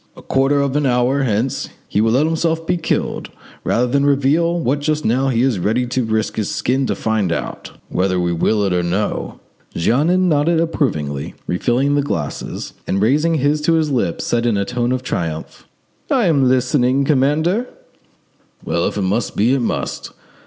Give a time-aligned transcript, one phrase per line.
[0.17, 3.29] A quarter of an hour hence he will let himself be killed
[3.63, 7.31] rather than reveal what just now he is ready to risk his skin to find
[7.31, 9.39] out, whether we will or no."
[9.75, 14.65] Jeannin nodded approvingly, refilled the glasses, and raising his to his lips, said in a
[14.65, 15.67] tone of triumph—
[16.09, 17.67] "I am listening, commander."
[18.65, 20.13] "Well, if it must be, it must.